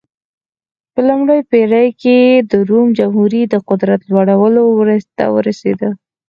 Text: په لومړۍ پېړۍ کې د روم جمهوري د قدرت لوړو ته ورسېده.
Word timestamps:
په 0.93 0.99
لومړۍ 1.09 1.39
پېړۍ 1.51 1.87
کې 2.01 2.17
د 2.51 2.51
روم 2.69 2.87
جمهوري 2.99 3.41
د 3.47 3.55
قدرت 3.69 3.99
لوړو 4.09 4.67
ته 5.17 5.25
ورسېده. 5.35 5.89